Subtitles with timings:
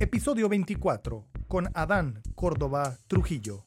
[0.00, 3.64] episodio 24, con Adán Córdoba Trujillo.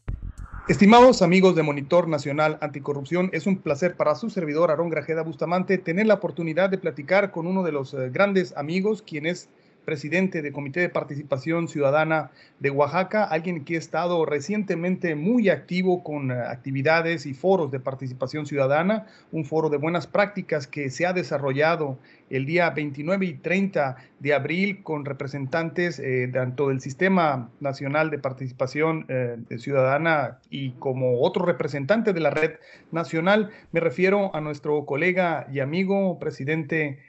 [0.69, 5.77] Estimados amigos de Monitor Nacional Anticorrupción, es un placer para su servidor Aarón Grajeda Bustamante
[5.77, 9.49] tener la oportunidad de platicar con uno de los eh, grandes amigos, quien es
[9.85, 16.03] presidente del Comité de Participación Ciudadana de Oaxaca, alguien que ha estado recientemente muy activo
[16.03, 21.05] con eh, actividades y foros de participación ciudadana, un foro de buenas prácticas que se
[21.05, 21.97] ha desarrollado
[22.29, 28.19] el día 29 y 30 de abril con representantes eh, tanto del Sistema Nacional de
[28.19, 32.53] Participación eh, Ciudadana y como otro representante de la red
[32.91, 33.49] nacional.
[33.71, 36.99] Me refiero a nuestro colega y amigo presidente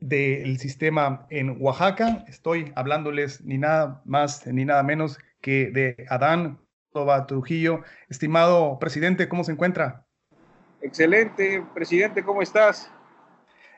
[0.00, 2.24] del sistema en Oaxaca.
[2.28, 6.58] Estoy hablándoles ni nada más ni nada menos que de Adán
[6.92, 7.82] Toba Trujillo.
[8.08, 10.06] Estimado presidente, ¿cómo se encuentra?
[10.82, 12.90] Excelente, presidente, ¿cómo estás?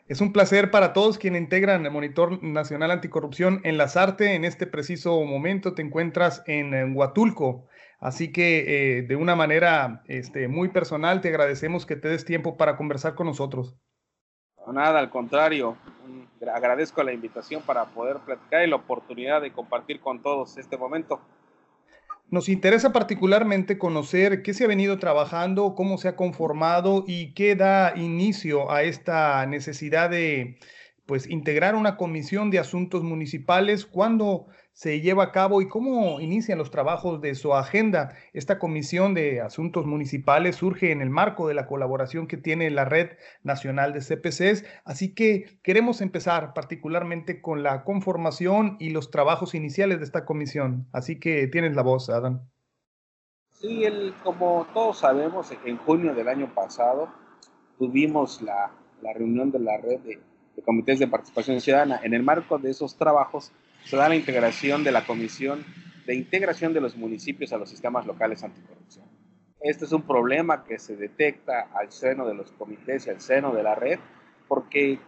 [0.08, 5.22] Es un placer para todos quienes integran el Monitor Nacional Anticorrupción enlazarte en este preciso
[5.24, 5.74] momento.
[5.74, 7.66] Te encuentras en, Huatulco,
[8.00, 12.56] así que eh, de una manera este, muy personal te agradecemos que te des tiempo
[12.56, 13.76] para conversar con nosotros.
[14.72, 15.76] nada, al contrario,
[16.50, 21.20] agradezco la invitación para poder platicar y la oportunidad de compartir con todos este momento.
[22.30, 27.54] Nos interesa particularmente conocer qué se ha venido trabajando, cómo se ha conformado y qué
[27.56, 30.58] da inicio a esta necesidad de
[31.04, 36.58] pues integrar una comisión de asuntos municipales, cuándo se lleva a cabo y cómo inician
[36.58, 38.14] los trabajos de su agenda.
[38.32, 42.84] Esta comisión de asuntos municipales surge en el marco de la colaboración que tiene la
[42.84, 43.10] Red
[43.42, 49.98] Nacional de CPCs, así que queremos empezar particularmente con la conformación y los trabajos iniciales
[49.98, 50.88] de esta comisión.
[50.92, 52.40] Así que tienes la voz, Adam.
[53.50, 57.08] Sí, el, como todos sabemos, en junio del año pasado
[57.78, 62.00] tuvimos la, la reunión de la red de comités de participación ciudadana.
[62.02, 63.52] En el marco de esos trabajos
[63.84, 65.64] se da la integración de la Comisión
[66.06, 69.06] de Integración de los Municipios a los Sistemas Locales Anticorrupción.
[69.60, 73.52] Este es un problema que se detecta al seno de los comités y al seno
[73.52, 74.00] de la red,
[74.48, 74.98] porque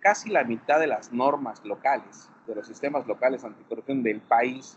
[0.00, 4.76] casi la mitad de las normas locales, de los sistemas locales anticorrupción del país,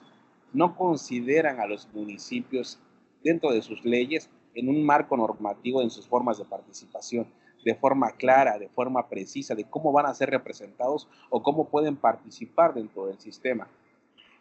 [0.53, 2.80] no consideran a los municipios
[3.24, 7.28] dentro de sus leyes en un marco normativo en sus formas de participación
[7.64, 11.96] de forma clara, de forma precisa, de cómo van a ser representados o cómo pueden
[11.96, 13.68] participar dentro del sistema.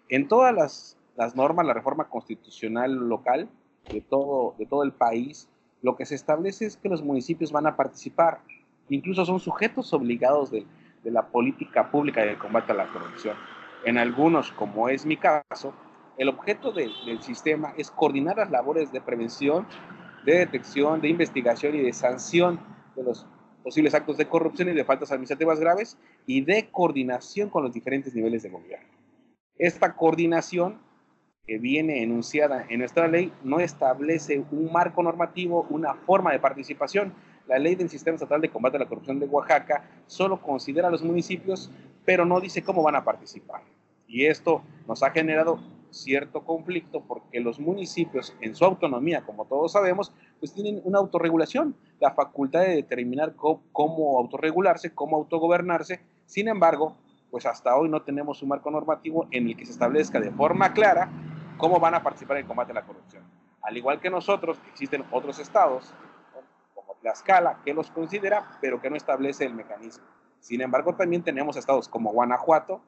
[0.08, 0.54] En todas
[1.16, 3.48] las, normas, la reforma constitucional local
[3.90, 5.48] de todo, de todo el país,
[5.82, 8.40] lo que se establece es que los municipios van a participar,
[8.88, 10.66] incluso son sujetos obligados de,
[11.04, 13.34] la política pública de combate a la corrupción.
[13.86, 15.72] En algunos, como es mi caso,
[16.18, 16.92] el objeto del
[17.22, 19.66] sistema es coordinar las labores de prevención,
[20.26, 22.60] de detección, de investigación y de sanción
[22.98, 23.26] de los
[23.62, 28.14] posibles actos de corrupción y de faltas administrativas graves y de coordinación con los diferentes
[28.14, 28.88] niveles de gobierno.
[29.56, 30.80] Esta coordinación
[31.46, 37.14] que viene enunciada en nuestra ley no establece un marco normativo, una forma de participación.
[37.46, 40.90] La ley del Sistema Estatal de Combate a la Corrupción de Oaxaca solo considera a
[40.90, 41.70] los municipios,
[42.04, 43.62] pero no dice cómo van a participar.
[44.06, 45.58] Y esto nos ha generado
[45.90, 51.76] cierto conflicto porque los municipios en su autonomía, como todos sabemos, pues tienen una autorregulación,
[52.00, 56.00] la facultad de determinar cómo, autorregularse, cómo autogobernarse.
[56.26, 56.96] Sin embargo,
[57.30, 60.72] pues hasta hoy no tenemos un marco normativo en el que se establezca de forma
[60.72, 61.10] clara
[61.58, 63.22] cómo van a participar en el combate a la corrupción.
[63.62, 65.92] Al igual que nosotros, existen otros estados,
[66.74, 70.04] como Tlaxcala, que los considera, pero que no establece el mecanismo.
[70.40, 72.80] Sin embargo, también tenemos estados como Guanajuato,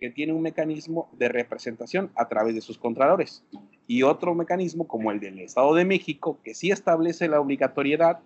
[0.00, 3.44] que tiene un mecanismo de representación a través de sus contralores
[3.86, 8.20] y otro mecanismo como el del Estado de México que sí establece la obligatoriedad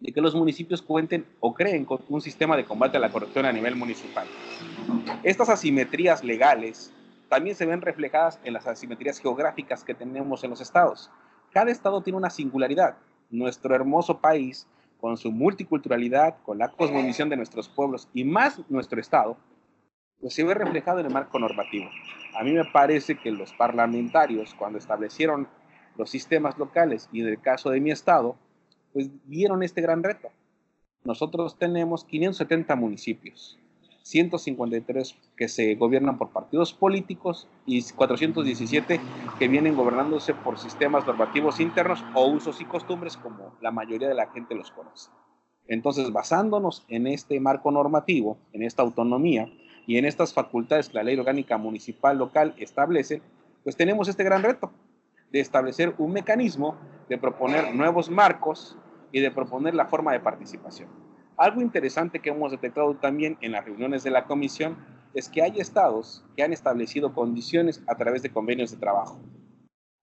[0.00, 3.46] de que los municipios cuenten o creen con un sistema de combate a la corrupción
[3.46, 4.26] a nivel municipal.
[5.22, 6.92] Estas asimetrías legales
[7.28, 11.10] también se ven reflejadas en las asimetrías geográficas que tenemos en los estados.
[11.52, 12.96] Cada estado tiene una singularidad.
[13.30, 14.66] Nuestro hermoso país,
[15.00, 19.36] con su multiculturalidad, con la cosmovisión de nuestros pueblos y más nuestro estado,
[20.20, 21.88] pues se ve reflejado en el marco normativo.
[22.38, 25.48] A mí me parece que los parlamentarios, cuando establecieron
[25.96, 28.36] los sistemas locales y en el caso de mi estado,
[28.92, 30.28] pues vieron este gran reto.
[31.04, 33.58] Nosotros tenemos 570 municipios,
[34.02, 39.00] 153 que se gobiernan por partidos políticos y 417
[39.38, 44.14] que vienen gobernándose por sistemas normativos internos o usos y costumbres como la mayoría de
[44.14, 45.10] la gente los conoce.
[45.66, 49.48] Entonces, basándonos en este marco normativo, en esta autonomía,
[49.86, 53.22] y en estas facultades que la ley orgánica municipal local establece,
[53.64, 54.72] pues tenemos este gran reto
[55.30, 56.76] de establecer un mecanismo,
[57.08, 58.76] de proponer nuevos marcos
[59.12, 60.88] y de proponer la forma de participación.
[61.36, 64.76] Algo interesante que hemos detectado también en las reuniones de la comisión
[65.14, 69.18] es que hay estados que han establecido condiciones a través de convenios de trabajo,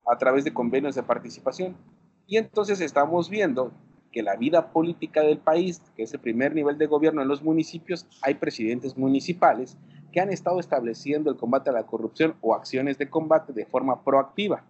[0.06, 1.78] a través de convenios de participación.
[2.26, 3.72] Y entonces estamos viendo
[4.18, 7.44] que la vida política del país, que es el primer nivel de gobierno en los
[7.44, 9.78] municipios, hay presidentes municipales
[10.12, 14.02] que han estado estableciendo el combate a la corrupción o acciones de combate de forma
[14.02, 14.64] proactiva.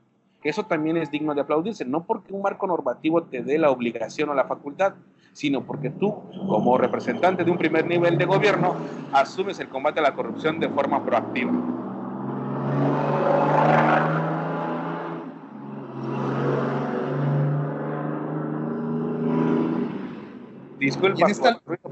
[0.44, 4.28] Eso también es digno de aplaudirse, no porque un marco normativo te dé la obligación
[4.28, 4.96] o la facultad,
[5.32, 6.14] sino porque tú,
[6.50, 8.76] como representante de un primer nivel de gobierno,
[9.14, 11.54] asumes el combate a la corrupción de forma proactiva.
[20.88, 21.28] Disculpa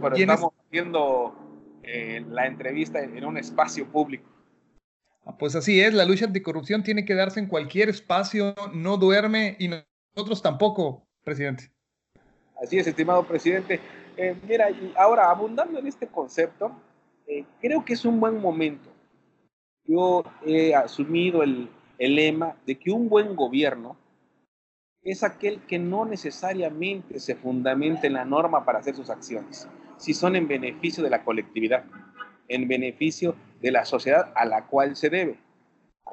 [0.02, 1.36] pero estamos haciendo
[1.84, 4.30] eh, la entrevista en, en un espacio público.
[5.26, 9.58] Ah, pues así es, la lucha anticorrupción tiene que darse en cualquier espacio, no duerme
[9.60, 9.70] y
[10.16, 11.72] nosotros tampoco, presidente.
[12.62, 13.82] Así es, estimado presidente.
[14.16, 16.72] Eh, mira, ahora abundando en este concepto,
[17.28, 18.90] eh, creo que es un buen momento.
[19.84, 23.98] Yo he asumido el, el lema de que un buen gobierno
[25.06, 30.16] es aquel que no necesariamente se fundamenta en la norma para hacer sus acciones, si
[30.16, 31.86] son en beneficio de la colectividad,
[32.48, 35.40] en beneficio de la sociedad a la cual se debe.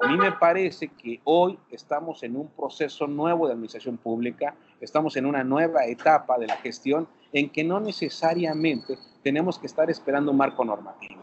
[0.00, 5.16] A mí me parece que hoy estamos en un proceso nuevo de administración pública, estamos
[5.16, 10.32] en una nueva etapa de la gestión en que no necesariamente tenemos que estar esperando
[10.32, 11.22] un marco normativo.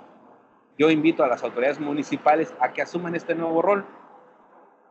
[0.78, 3.86] Yo invito a las autoridades municipales a que asuman este nuevo rol,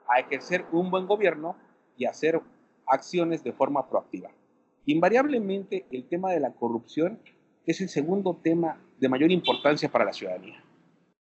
[0.09, 1.57] a ejercer un buen gobierno
[1.97, 2.41] y hacer
[2.91, 4.31] acciones de forma proactiva.
[4.87, 7.19] Invariablemente el tema de la corrupción
[7.67, 10.63] es el segundo tema de mayor importancia para la ciudadanía,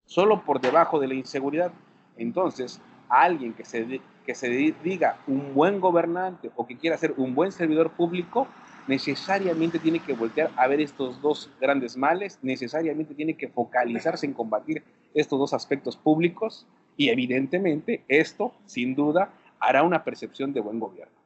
[0.05, 1.71] solo por debajo de la inseguridad.
[2.17, 7.35] Entonces, alguien que se, que se diga un buen gobernante o que quiera ser un
[7.35, 8.47] buen servidor público,
[8.87, 14.33] necesariamente tiene que voltear a ver estos dos grandes males, necesariamente tiene que focalizarse en
[14.33, 14.83] combatir
[15.13, 16.65] estos dos aspectos públicos
[16.95, 21.16] y evidentemente esto, sin duda, hará una percepción de buen gobierno.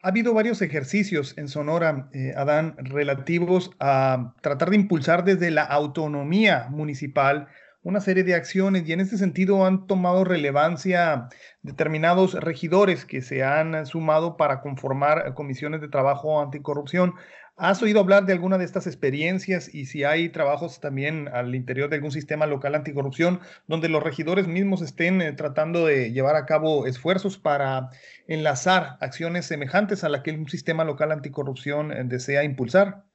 [0.00, 5.64] Ha habido varios ejercicios en Sonora, eh, Adán, relativos a tratar de impulsar desde la
[5.64, 7.48] autonomía municipal
[7.82, 11.28] una serie de acciones y en este sentido han tomado relevancia
[11.62, 17.14] determinados regidores que se han sumado para conformar comisiones de trabajo anticorrupción.
[17.60, 21.90] ¿Has oído hablar de alguna de estas experiencias y si hay trabajos también al interior
[21.90, 26.46] de algún sistema local anticorrupción donde los regidores mismos estén eh, tratando de llevar a
[26.46, 27.90] cabo esfuerzos para
[28.28, 33.06] enlazar acciones semejantes a la que un sistema local anticorrupción eh, desea impulsar?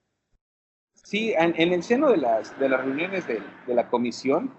[0.91, 4.53] Sí, en, el seno de las, de las reuniones de, de la comisión,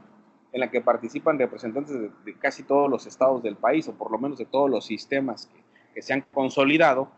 [0.52, 1.94] en la que participan representantes
[2.24, 5.50] de, casi todos los estados del país, o por lo menos de todos los sistemas
[5.52, 5.62] que,
[5.94, 7.10] que se han consolidado,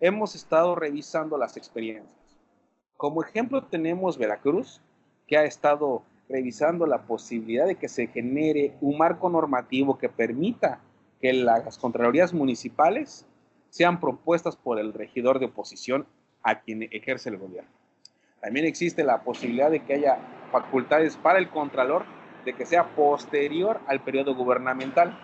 [0.00, 2.38] hemos estado revisando las experiencias.
[2.96, 4.80] Como ejemplo tenemos Veracruz,
[5.26, 10.80] que ha estado revisando la posibilidad de que se genere un marco normativo que permita
[11.20, 13.26] que las Contralorías municipales
[13.70, 16.06] sean propuestas por el regidor de oposición
[16.42, 17.70] a quien ejerce el gobierno.
[18.40, 20.18] También existe la posibilidad de que haya
[20.52, 22.04] facultades para el Contralor
[22.44, 25.18] de que sea posterior al periodo gubernamental,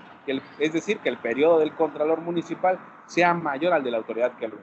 [0.59, 4.49] es decir, que el periodo del Contralor Municipal sea mayor al de la autoridad que
[4.49, 4.56] lo.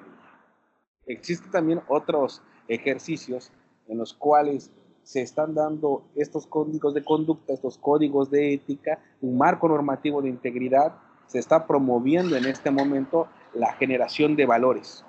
[1.06, 3.52] Existen también otros ejercicios
[3.88, 4.72] en los cuales
[5.04, 10.30] se están dando estos códigos de conducta, estos códigos de ética, un marco normativo de
[10.30, 15.06] integridad, se está promoviendo en este momento la generación de valores.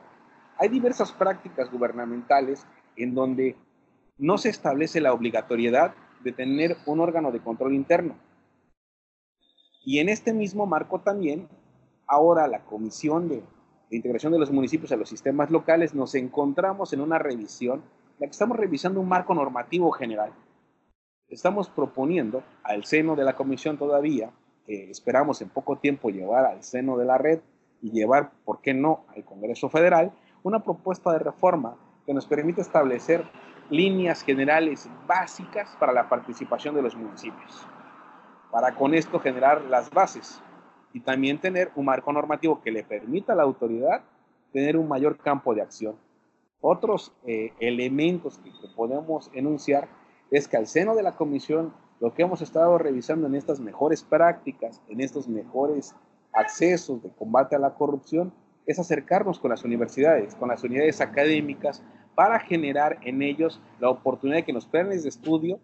[0.58, 2.66] Hay diversas prácticas gubernamentales
[2.96, 3.56] en donde
[4.18, 8.14] no se establece la obligatoriedad de tener un órgano de control interno.
[9.84, 11.48] Y en este mismo marco también,
[12.06, 13.42] ahora la Comisión de,
[13.90, 17.82] Integración de los Municipios a los Sistemas Locales nos encontramos en una revisión,
[18.18, 20.32] la que estamos revisando un marco normativo general.
[21.28, 24.30] Estamos proponiendo al seno de la Comisión todavía,
[24.66, 27.40] esperamos en poco tiempo llevar al seno de la red
[27.82, 30.12] y llevar, ¿por qué no?, al Congreso Federal,
[30.42, 33.24] una propuesta de reforma que nos permite establecer
[33.70, 37.66] líneas generales básicas para la participación de los municipios,
[38.52, 40.40] para con esto generar las bases
[40.92, 44.02] y también tener un marco normativo que le permita a la autoridad
[44.52, 45.96] tener un mayor campo de acción.
[46.60, 49.88] Otros eh, elementos que, podemos enunciar
[50.30, 54.04] es que al seno de la comisión lo que hemos estado revisando en estas mejores
[54.04, 55.94] prácticas, en estos mejores
[56.32, 58.34] accesos de combate a la corrupción,
[58.66, 61.82] es acercarnos con las universidades, con las unidades académicas,
[62.14, 65.58] para generar en ellos la oportunidad de que en los de estudio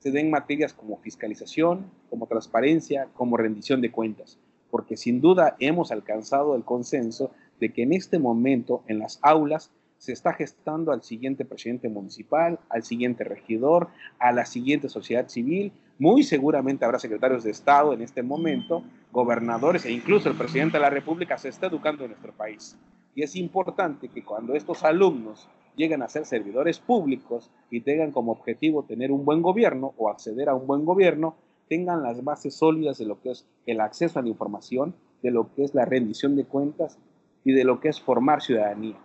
[0.00, 4.38] se den materias como fiscalización, como transparencia, como rendición de cuentas,
[4.70, 7.30] porque sin duda hemos alcanzado el consenso
[7.60, 12.58] de que en este momento en las aulas se está gestando al siguiente presidente municipal,
[12.70, 13.88] al siguiente regidor,
[14.18, 15.72] a la siguiente sociedad civil.
[15.98, 20.82] Muy seguramente habrá secretarios de Estado en este momento, gobernadores e incluso el presidente de
[20.84, 22.78] la República se está educando en nuestro país.
[23.14, 25.46] Y es importante que cuando estos alumnos
[25.80, 30.48] lleguen a ser servidores públicos y tengan como objetivo tener un buen gobierno o acceder
[30.48, 31.34] a un buen gobierno,
[31.68, 35.52] tengan las bases sólidas de lo que es el acceso a la información, de lo
[35.54, 36.98] que es la rendición de cuentas
[37.44, 38.96] y de lo que es formar ciudadanía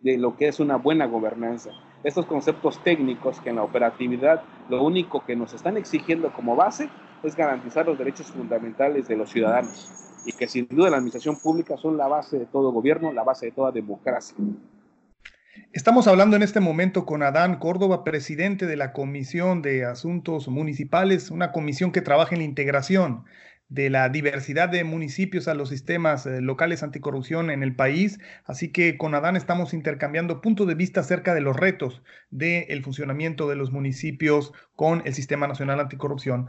[0.00, 1.70] de lo que es una buena gobernanza.
[2.02, 6.88] Estos conceptos técnicos que en la operatividad lo único que nos están exigiendo como base
[7.22, 9.90] es garantizar los derechos fundamentales de los ciudadanos
[10.24, 13.46] y que sin duda la administración pública son la base de todo gobierno, la base
[13.46, 14.36] de toda democracia.
[15.72, 21.30] Estamos hablando en este momento con Adán Córdoba, presidente de la Comisión de Asuntos Municipales,
[21.30, 23.24] una comisión que trabaja en la integración
[23.68, 28.18] de la diversidad de municipios a los sistemas eh, locales anticorrupción en el país.
[28.44, 33.48] Así que con Adán estamos intercambiando puntos de vista acerca de los retos del funcionamiento
[33.48, 36.46] de los municipios con el Sistema Nacional Anticorrupción.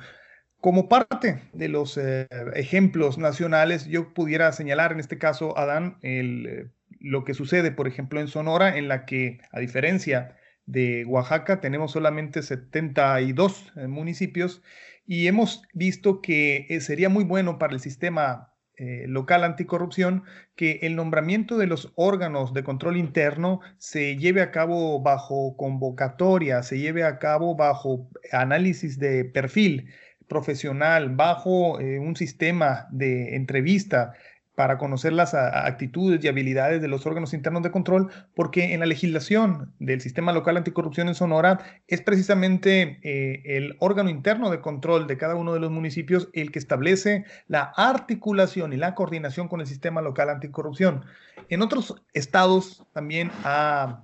[0.59, 6.45] Como parte de los eh, ejemplos nacionales, yo pudiera señalar en este caso, Adán, el,
[6.45, 11.59] eh, lo que sucede, por ejemplo, en Sonora, en la que, a diferencia de Oaxaca,
[11.59, 14.61] tenemos solamente 72 municipios
[15.05, 20.23] y hemos visto que eh, sería muy bueno para el sistema eh, local anticorrupción
[20.55, 26.63] que el nombramiento de los órganos de control interno se lleve a cabo bajo convocatoria,
[26.63, 29.89] se lleve a cabo bajo análisis de perfil
[30.27, 34.13] profesional, bajo eh, un sistema de entrevista
[34.61, 38.85] para conocer las actitudes y habilidades de los órganos internos de control, porque en la
[38.85, 45.07] legislación del sistema local anticorrupción en Sonora es precisamente eh, el órgano interno de control
[45.07, 49.61] de cada uno de los municipios el que establece la articulación y la coordinación con
[49.61, 51.05] el sistema local anticorrupción.
[51.49, 54.03] En otros estados también ha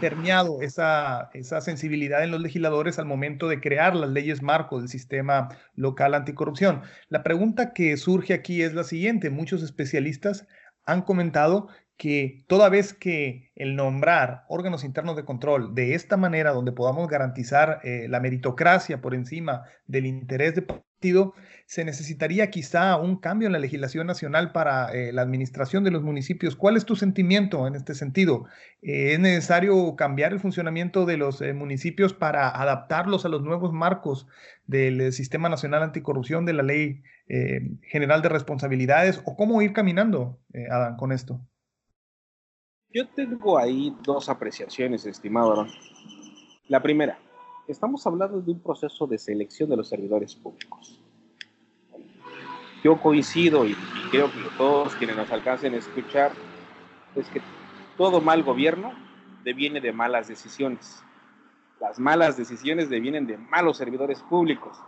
[0.00, 4.88] permeado esa, esa sensibilidad en los legisladores al momento de crear las leyes marco del
[4.88, 6.82] sistema local anticorrupción.
[7.08, 9.30] La pregunta que surge aquí es la siguiente.
[9.30, 10.46] Muchos especialistas
[10.84, 16.52] han comentado que toda vez que el nombrar órganos internos de control de esta manera,
[16.52, 20.66] donde podamos garantizar eh, la meritocracia por encima del interés de
[21.66, 26.02] se necesitaría quizá un cambio en la legislación nacional para eh, la administración de los
[26.02, 26.56] municipios.
[26.56, 28.46] ¿Cuál es tu sentimiento en este sentido?
[28.82, 34.26] Eh, ¿Es necesario cambiar el funcionamiento de los municipios para adaptarlos a los nuevos marcos
[34.66, 37.02] del Sistema Nacional Anticorrupción, de la Ley
[37.82, 39.20] General de Responsabilidades?
[39.24, 40.38] ¿O cómo ir caminando,
[40.70, 41.40] Adán, con esto?
[42.92, 45.66] Yo tengo ahí dos apreciaciones, estimado.
[46.68, 47.18] La primera,
[47.68, 51.00] estamos hablando de un proceso de selección de los servidores públicos.
[52.84, 53.74] Yo coincido y,
[54.10, 56.32] creo que todos quienes nos alcancen a escuchar
[57.16, 57.40] es que
[57.96, 58.92] todo mal gobierno
[59.42, 61.02] deviene de malas decisiones.
[61.80, 64.78] Las malas decisiones devienen de malos servidores públicos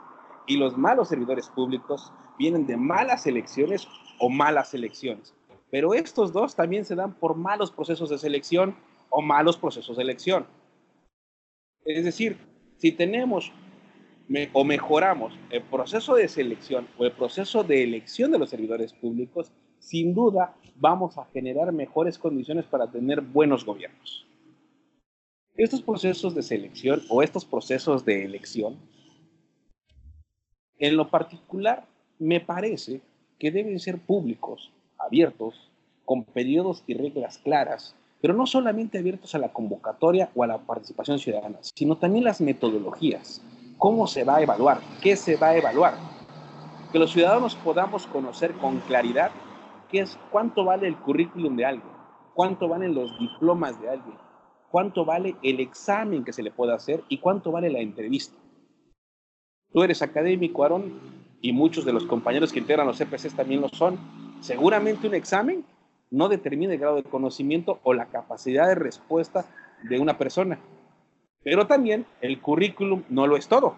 [0.47, 5.35] y los malos servidores públicos vienen de malas elecciones o malas elecciones.
[5.71, 8.77] Pero estos dos también se dan por malos procesos de selección
[9.11, 10.47] o malos procesos de elección.
[11.85, 12.39] Es decir,
[12.79, 13.53] si tenemos
[14.53, 19.53] o mejoramos el proceso de selección o el proceso de elección de los servidores públicos,
[19.79, 24.27] sin duda vamos a generar mejores condiciones para tener buenos gobiernos.
[25.57, 28.77] Estos procesos de selección o estos procesos de elección,
[30.79, 31.85] en lo particular,
[32.19, 33.01] me parece
[33.39, 35.71] que deben ser públicos abiertos,
[36.05, 40.59] con periodos y reglas claras, pero no solamente abiertos a la convocatoria o a la
[40.59, 43.43] participación ciudadana, sino también las metodologías.
[43.77, 44.81] ¿Cómo se va a evaluar?
[45.01, 45.95] ¿Qué se va a evaluar?
[46.93, 49.31] Que los ciudadanos podamos conocer con claridad
[49.91, 51.93] qué es cuánto vale el currículum de alguien,
[52.35, 54.17] cuánto valen los diplomas de alguien,
[54.71, 58.37] cuánto vale el examen que se le puede hacer y cuánto vale la entrevista.
[59.73, 60.99] Tú eres académico, Aaron,
[61.41, 63.99] y muchos de los compañeros que integran los CPCs también lo son.
[64.41, 65.65] Seguramente un examen
[66.11, 69.45] no determina el grado de conocimiento o la capacidad de respuesta
[69.83, 70.59] de una persona.
[71.43, 73.77] Pero también el currículum no lo es todo.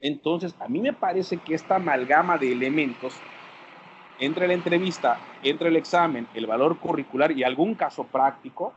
[0.00, 3.14] Entonces, a mí me parece que esta amalgama de elementos
[4.18, 8.72] entre la entrevista, entre el examen, el valor curricular y algún caso práctico,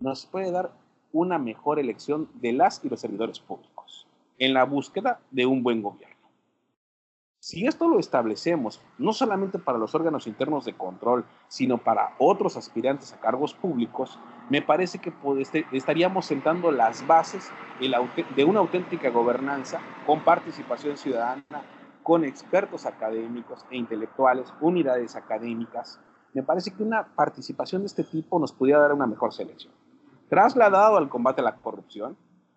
[0.00, 0.72] nos puede dar
[1.12, 4.06] una mejor elección de las y los servidores públicos
[4.38, 6.15] en la búsqueda de un buen gobierno.
[7.46, 12.56] Si esto lo establecemos no solamente para los órganos internos de control, sino para otros
[12.56, 14.18] aspirantes a cargos públicos,
[14.50, 17.48] me parece que este, estaríamos sentando las bases
[18.34, 21.62] de una auténtica gobernanza con participación ciudadana,
[22.02, 26.00] con expertos académicos e intelectuales, unidades académicas,
[26.34, 29.72] me parece que una participación de este tipo nos podría dar una mejor selección.
[30.28, 32.16] Trasladado al combate a la corrupción,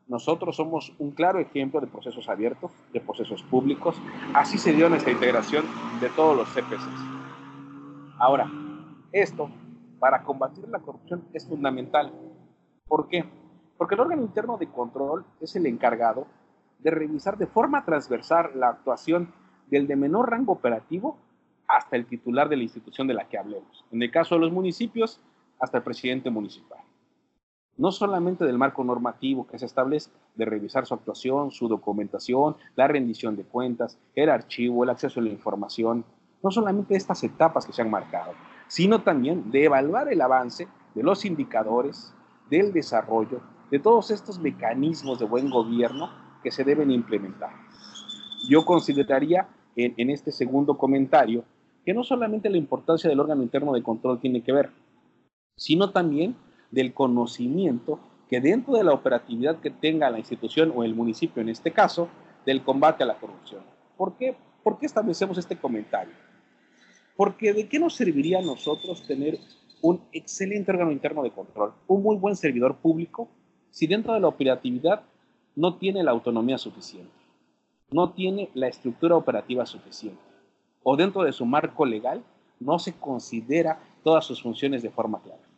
[0.10, 3.96] nosotros somos un claro ejemplo de procesos abiertos, de procesos públicos.
[4.34, 5.64] Así se dio nuestra integración
[6.02, 8.18] de todos los CPCs.
[8.18, 8.52] Ahora,
[9.12, 9.52] esto
[10.00, 12.12] para combatir la corrupción es fundamental.
[12.88, 13.24] ¿Por qué?
[13.78, 16.26] Porque el órgano interno de control es el encargado
[16.80, 19.32] de revisar de forma transversal la actuación
[19.68, 21.18] del de menor rango operativo
[21.68, 23.86] hasta el titular de la institución de la que hablemos.
[23.92, 25.22] En el caso de los municipios,
[25.60, 26.80] hasta el presidente municipal.
[27.80, 32.90] No solamente del marco normativo que se establece, de revisar su actuación, su documentación, la
[32.90, 36.04] rendición de cuentas, el archivo, el acceso a la información,
[36.44, 38.34] no solamente estas etapas que se han marcado,
[38.68, 42.14] sino también de evaluar el avance de los indicadores,
[42.50, 43.40] del desarrollo,
[43.72, 46.10] de todos estos mecanismos de buen gobierno
[46.44, 47.52] que se deben implementar.
[48.50, 51.46] Yo consideraría en, en este segundo comentario
[51.86, 54.70] que no solamente la importancia del órgano interno de control tiene que ver,
[55.56, 56.36] sino también
[56.72, 58.00] del conocimiento
[58.30, 62.10] que dentro de la operatividad que tenga la institución o el municipio en este caso,
[62.46, 63.62] del combate a la corrupción.
[63.98, 66.14] ¿Por qué, ¿Por qué establecemos este comentario?
[67.16, 69.40] Porque ¿de qué nos serviría a nosotros tener
[69.82, 73.30] un excelente órgano interno de control, un muy buen servidor público,
[73.72, 75.04] si dentro de la operatividad
[75.56, 77.12] no tiene la autonomía suficiente,
[77.92, 80.22] no tiene la estructura operativa suficiente,
[80.84, 82.24] o dentro de su marco legal
[82.60, 85.49] no se considera todas sus funciones de forma clara?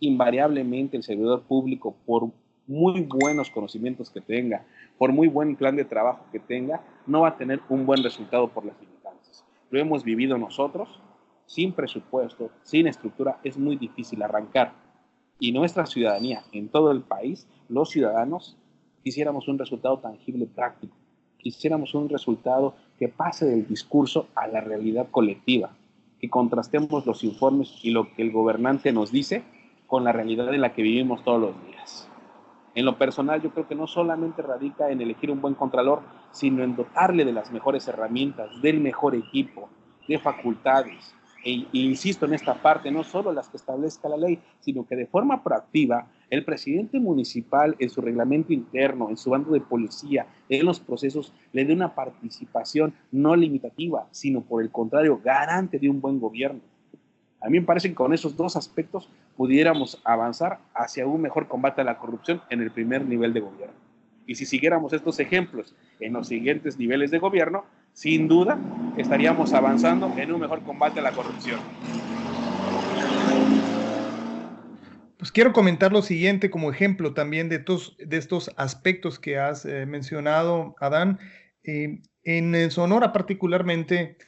[0.00, 2.30] Invariablemente el servidor público, por
[2.66, 4.64] muy buenos conocimientos que tenga,
[4.98, 8.48] por muy buen plan de trabajo que tenga, no va a tener un buen resultado
[8.48, 9.44] por las limitantes.
[9.70, 11.00] Lo hemos vivido nosotros
[11.46, 14.74] sin presupuesto, sin estructura, es muy difícil arrancar.
[15.40, 18.56] Y nuestra ciudadanía en todo el país, los ciudadanos,
[19.02, 20.94] quisiéramos un resultado tangible práctico,
[21.38, 25.74] quisiéramos un resultado que pase del discurso a la realidad colectiva,
[26.20, 29.42] que contrastemos los informes y lo que el gobernante nos dice
[29.88, 32.08] con la realidad en la que vivimos todos los días.
[32.74, 36.62] En lo personal, yo creo que no solamente radica en elegir un buen contralor, sino
[36.62, 39.68] en dotarle de las mejores herramientas, del mejor equipo,
[40.06, 44.86] de facultades, e, insisto en esta parte, no solo las que establezca la ley, sino
[44.86, 49.60] que de forma proactiva el presidente municipal en su reglamento interno, en su bando de
[49.60, 55.78] policía, en los procesos, le dé una participación no limitativa, sino por el contrario, garante
[55.78, 56.60] de un buen gobierno.
[57.40, 61.80] A mí me parece que con esos dos aspectos pudiéramos avanzar hacia un mejor combate
[61.80, 63.74] a la corrupción en el primer nivel de gobierno.
[64.26, 68.58] Y si siguiéramos estos ejemplos en los siguientes niveles de gobierno, sin duda
[68.96, 71.60] estaríamos avanzando en un mejor combate a la corrupción.
[75.16, 79.64] Pues quiero comentar lo siguiente como ejemplo también de estos, de estos aspectos que has
[79.64, 81.18] eh, mencionado, Adán.
[81.64, 84.18] Eh, en Sonora particularmente,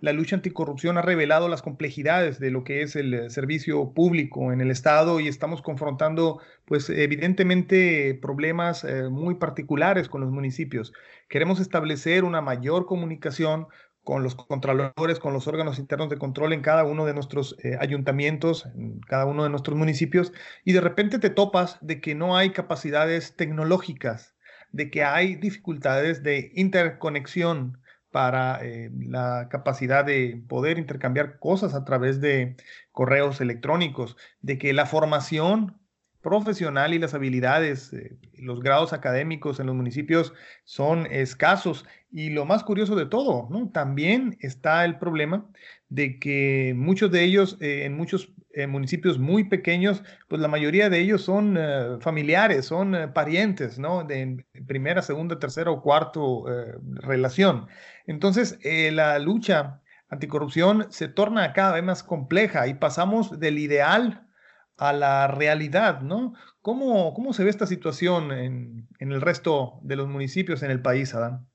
[0.00, 4.52] la lucha anticorrupción ha revelado las complejidades de lo que es el eh, servicio público
[4.52, 10.92] en el Estado y estamos confrontando, pues evidentemente, problemas eh, muy particulares con los municipios.
[11.28, 13.66] Queremos establecer una mayor comunicación
[14.02, 17.78] con los contralores, con los órganos internos de control en cada uno de nuestros eh,
[17.80, 20.32] ayuntamientos, en cada uno de nuestros municipios,
[20.64, 24.34] y de repente te topas de que no hay capacidades tecnológicas,
[24.72, 27.78] de que hay dificultades de interconexión
[28.14, 32.54] para eh, la capacidad de poder intercambiar cosas a través de
[32.92, 35.80] correos electrónicos, de que la formación
[36.20, 41.86] profesional y las habilidades, eh, los grados académicos en los municipios son escasos.
[42.12, 43.48] Y lo más curioso de todo.
[43.72, 45.50] También está el problema
[45.88, 48.32] de que muchos de ellos, eh, en muchos
[48.68, 51.58] municipios muy pequeños, pues la mayoría de ellos son
[52.00, 54.04] familiares, son parientes, ¿no?
[54.04, 56.44] De primera, segunda, tercera o cuarto
[56.82, 57.66] relación.
[58.06, 64.28] Entonces, eh, la lucha anticorrupción se torna cada vez más compleja y pasamos del ideal
[64.76, 66.34] a la realidad, ¿no?
[66.60, 71.14] ¿Cómo, cómo se ve esta situación en, el resto de los municipios en el país,
[71.14, 71.46] Adán?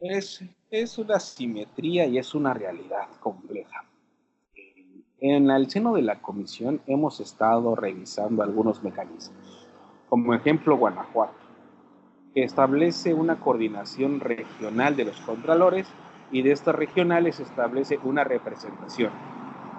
[0.00, 3.87] Es, es una simetría y es una realidad compleja.
[5.20, 9.66] En el seno de la comisión hemos estado revisando algunos mecanismos.
[10.08, 11.48] Como ejemplo, Guanajuato
[12.34, 15.88] que establece una coordinación regional de los contralores
[16.30, 19.10] y de estas regionales establece una representación.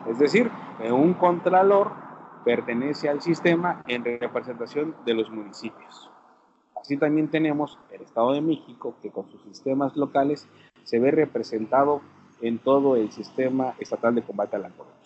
[0.10, 0.50] Es decir,
[0.92, 1.92] un contralor
[2.44, 6.10] pertenece al sistema en representación de los municipios.
[6.82, 10.48] Así también tenemos el Estado de México, que con sus sistemas locales
[10.84, 12.02] se ve representado
[12.42, 14.99] en todo el sistema estatal de combate a la corrupción.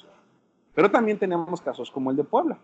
[0.76, 2.60] Pero también tenemos casos como el de Puebla,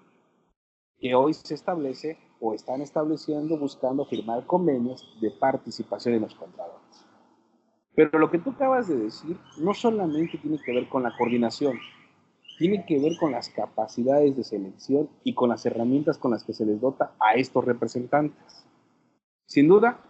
[1.00, 7.06] que hoy se establece o están estableciendo buscando firmar convenios de participación en los contratos.
[7.96, 11.78] Pero lo que tú acabas de decir no solamente tiene que ver con la coordinación,
[12.58, 16.54] tiene que ver con las capacidades de selección y con las herramientas con las que
[16.54, 18.66] se les dota a estos representantes.
[19.46, 20.02] Sin duda,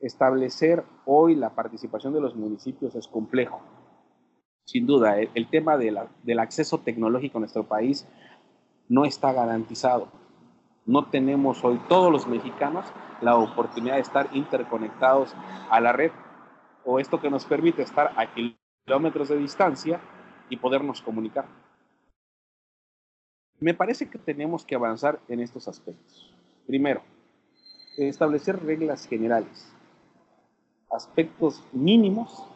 [0.00, 3.60] establecer hoy la participación de los municipios es complejo.
[4.68, 8.06] Sin duda, el, tema del acceso tecnológico en nuestro país
[8.86, 10.08] no está garantizado.
[10.84, 12.84] No tenemos hoy todos los mexicanos
[13.22, 15.34] la oportunidad de estar interconectados
[15.70, 16.10] a la red
[16.84, 18.26] o esto que nos permite estar a
[18.84, 20.02] kilómetros de distancia
[20.50, 21.46] y podernos comunicar.
[23.60, 26.30] Me parece que tenemos que avanzar en estos aspectos.
[26.66, 27.00] Primero,
[27.96, 29.72] establecer reglas generales,
[30.90, 32.47] aspectos mínimos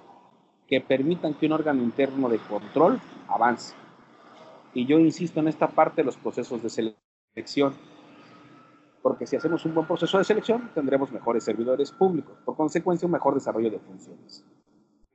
[0.67, 3.75] que permitan que un órgano interno de control avance.
[4.75, 7.75] Y yo insisto en esta parte de los procesos de selección,
[9.03, 13.13] porque si hacemos un buen proceso de selección, tendremos mejores servidores públicos, por consecuencia un
[13.13, 14.45] mejor desarrollo de funciones.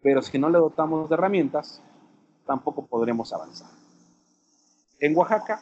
[0.01, 1.81] Pero si no le dotamos de herramientas,
[2.45, 3.69] tampoco podremos avanzar.
[4.99, 5.61] En Oaxaca,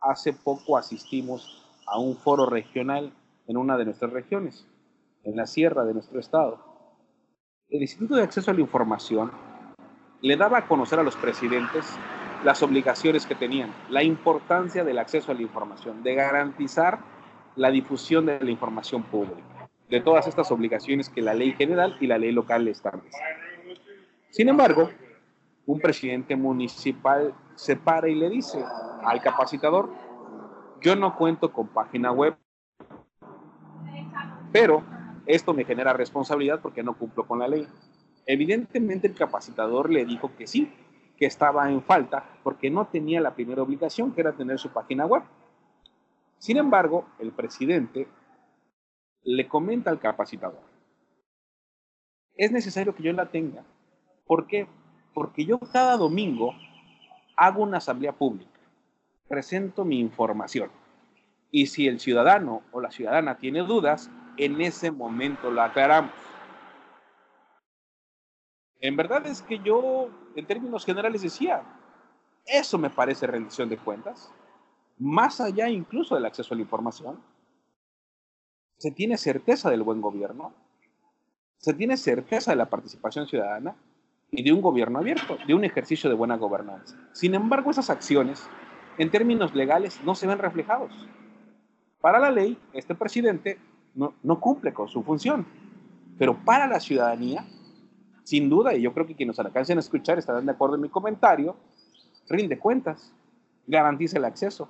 [0.00, 3.12] hace poco asistimos a un foro regional
[3.46, 4.66] en una de nuestras regiones,
[5.24, 6.67] en la sierra de nuestro estado.
[7.70, 9.30] El Instituto de Acceso a la Información
[10.22, 11.84] le daba a conocer a los presidentes
[12.42, 17.00] las obligaciones que tenían, la importancia del acceso a la información, de garantizar
[17.56, 22.06] la difusión de la información pública, de todas estas obligaciones que la ley general y
[22.06, 23.20] la ley local le establecen.
[24.30, 24.88] Sin embargo,
[25.66, 28.64] un presidente municipal se para y le dice
[29.04, 29.92] al capacitador,
[30.80, 32.34] yo no cuento con página web,
[34.52, 34.82] pero
[35.28, 37.68] esto me genera responsabilidad porque no cumplo con la ley.
[38.26, 40.72] Evidentemente el capacitador le dijo que sí,
[41.16, 45.06] que estaba en falta porque no tenía la primera obligación, que era tener su página
[45.06, 45.22] web.
[46.38, 48.08] Sin embargo, el presidente
[49.22, 50.62] le comenta al capacitador,
[52.36, 53.64] es necesario que yo la tenga.
[54.24, 54.66] ¿Por qué?
[55.12, 56.54] Porque yo cada domingo
[57.36, 58.60] hago una asamblea pública,
[59.28, 60.70] presento mi información
[61.50, 66.12] y si el ciudadano o la ciudadana tiene dudas, en ese momento la aclaramos.
[68.80, 71.62] En verdad es que yo, en términos generales, decía,
[72.46, 74.32] eso me parece rendición de cuentas,
[74.98, 77.20] más allá incluso del acceso a la información.
[78.78, 80.54] Se tiene certeza del buen gobierno,
[81.58, 83.74] se tiene certeza de la participación ciudadana
[84.30, 86.96] y de un gobierno abierto, de un ejercicio de buena gobernanza.
[87.12, 88.48] Sin embargo, esas acciones,
[88.98, 91.08] en términos legales, no se ven reflejados.
[92.00, 93.58] Para la ley, este presidente
[93.94, 95.46] no, cumple con su función,
[96.18, 97.46] pero para la ciudadanía
[98.24, 100.82] sin duda, y yo creo que quienes nos alcancen a escuchar estarán de acuerdo en
[100.82, 101.56] mi comentario,
[102.28, 103.14] rinde cuentas,
[103.66, 104.68] garantiza el acceso.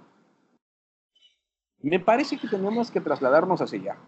[1.81, 3.99] Me parece que tenemos que trasladarnos hacia allá.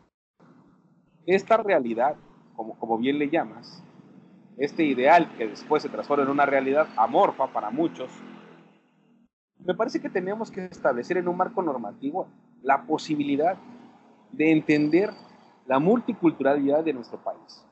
[1.27, 2.14] Esta realidad,
[2.55, 3.83] como, como bien le llamas,
[4.57, 8.09] este ideal que después se transforma en una realidad amorfa para muchos,
[9.64, 12.29] me parece que tenemos que establecer en un marco normativo
[12.62, 13.57] la posibilidad
[14.33, 15.11] de entender
[15.66, 17.64] la multiculturalidad de nuestro país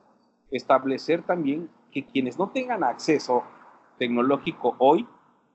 [0.51, 3.44] establecer también que quienes no tengan acceso
[3.99, 5.07] tecnológico hoy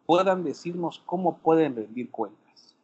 [0.05, 2.75] puedan decirnos cómo pueden rendir cuentas.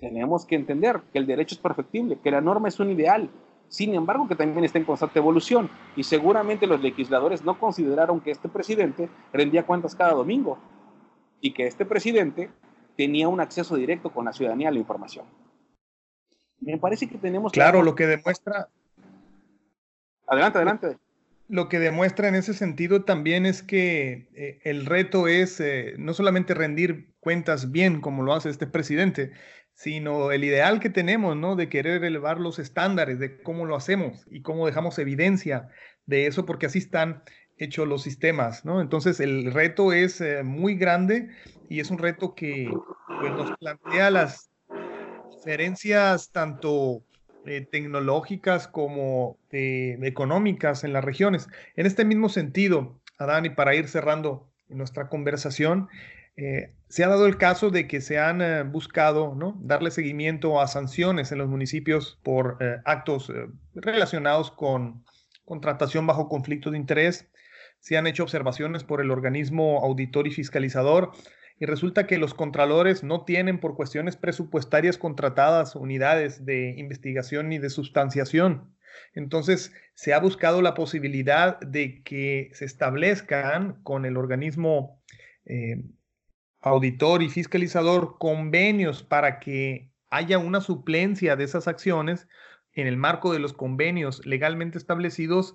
[0.00, 3.30] Tenemos que entender que el derecho es perfectible, que la norma es un ideal,
[3.68, 8.30] sin embargo que también está en constante evolución y seguramente los legisladores no consideraron que
[8.30, 10.58] este presidente rendía cuentas cada domingo
[11.40, 12.50] y que este presidente
[12.96, 15.26] tenía un acceso directo con la ciudadanía a la información.
[16.60, 17.52] Me parece que tenemos...
[17.52, 18.68] Claro, lo que demuestra...
[20.26, 20.96] Adelante, adelante
[21.48, 26.14] lo que demuestra en ese sentido también es que eh, el reto es eh, no
[26.14, 29.32] solamente rendir cuentas bien como lo hace este presidente,
[29.74, 31.56] sino el ideal que tenemos, ¿no?
[31.56, 35.68] De querer elevar los estándares de cómo lo hacemos y cómo dejamos evidencia
[36.06, 37.22] de eso, porque así están
[37.56, 38.80] hechos los sistemas, ¿no?
[38.80, 41.28] Entonces el reto es eh, muy grande
[41.68, 42.70] y es un reto que
[43.20, 44.50] pues, nos plantea las
[45.44, 47.04] diferencias tanto
[47.44, 51.48] eh, tecnológicas como eh, económicas en las regiones.
[51.76, 55.88] En este mismo sentido, Adán, y para ir cerrando nuestra conversación,
[56.36, 59.58] eh, se ha dado el caso de que se han buscado ¿no?
[59.60, 63.30] darle seguimiento a sanciones en los municipios por actos
[63.74, 65.04] relacionados con
[65.44, 67.28] contratación bajo conflicto de interés.
[67.80, 71.12] Se han hecho observaciones por el organismo auditor y fiscalizador
[71.58, 77.58] y resulta que los contralores no tienen por cuestiones presupuestarias contratadas unidades de investigación ni
[77.58, 78.74] de sustanciación.
[79.12, 85.02] Entonces, se ha buscado la posibilidad de que se establezcan con el organismo
[85.44, 85.84] eh,
[86.60, 92.28] auditor y fiscalizador convenios para que haya una suplencia de esas acciones
[92.72, 95.54] en el marco de los convenios legalmente establecidos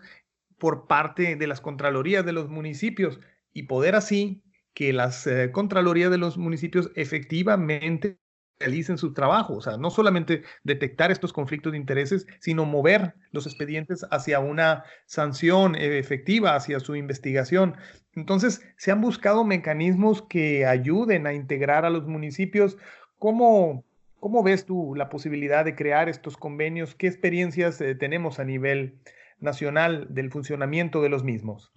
[0.57, 3.19] por parte de las contralorías de los municipios
[3.53, 4.43] y poder así
[4.79, 8.17] que las eh, Contralorías de los municipios efectivamente
[8.61, 13.45] realicen su trabajo, o sea, no solamente detectar estos conflictos de intereses, sino mover los
[13.45, 17.75] expedientes hacia una sanción efectiva, hacia su investigación.
[18.13, 22.77] Entonces, se han buscado mecanismos que ayuden a integrar a los municipios.
[23.17, 23.83] ¿Cómo,
[24.21, 26.95] cómo ves tú la posibilidad de crear estos convenios?
[26.95, 29.01] ¿Qué experiencias eh, tenemos a nivel
[29.41, 31.73] nacional del funcionamiento de los mismos?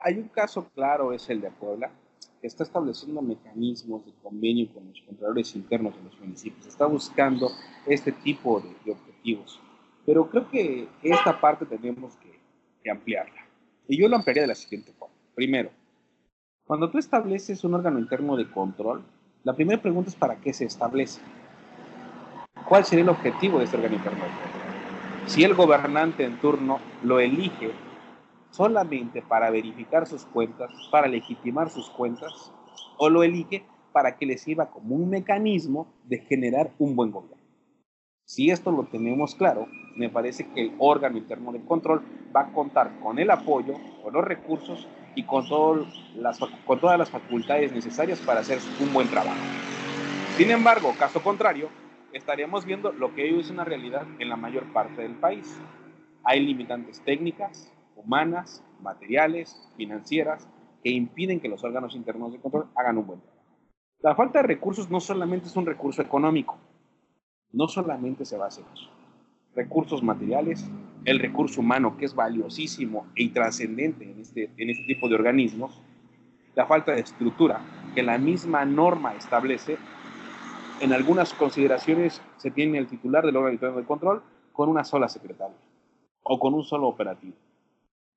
[0.00, 1.90] Hay un caso claro, es el de Puebla,
[2.40, 6.66] que está estableciendo mecanismos de convenio con los contralores internos de los municipios.
[6.66, 7.50] Está buscando
[7.86, 9.60] este tipo de, objetivos.
[10.04, 13.46] Pero creo que esta parte tenemos que ampliarla.
[13.88, 15.14] Y yo lo ampliaría de la siguiente forma.
[15.34, 15.70] Primero,
[16.66, 19.04] cuando tú estableces un órgano interno de control,
[19.44, 21.20] la primera pregunta es para qué se establece.
[22.68, 24.24] ¿Cuál sería el objetivo de este órgano interno?
[25.26, 27.70] Si el gobernante en turno lo elige
[28.50, 32.52] solamente para verificar sus cuentas, para legitimar sus cuentas,
[32.98, 37.42] o lo elige para que le sirva como un mecanismo de generar un buen gobierno.
[38.24, 42.02] Si esto lo tenemos claro, me parece que el órgano interno de control
[42.34, 45.46] va a contar con el apoyo, con los recursos y con,
[46.66, 49.40] con todas las facultades necesarias para hacer un buen trabajo.
[50.36, 51.70] Sin embargo, caso contrario,
[52.12, 55.58] estaríamos viendo lo que hoy es una realidad en la mayor parte del país.
[56.24, 60.48] Hay limitantes técnicas, humanas, materiales, financieras,
[60.82, 63.42] que impiden que los órganos internos de control hagan un buen trabajo.
[64.00, 66.58] La falta de recursos no solamente es un recurso económico,
[67.52, 68.90] no solamente se basa en eso.
[69.54, 70.68] Recursos materiales,
[71.04, 75.80] el recurso humano, que es valiosísimo y trascendente en este, en este tipo de organismos,
[76.54, 77.60] la falta de estructura,
[77.94, 79.78] que la misma norma establece.
[80.80, 85.56] En algunas consideraciones se tiene el titular del órgano de control con una sola secretaria
[86.22, 87.36] o con un solo operativo,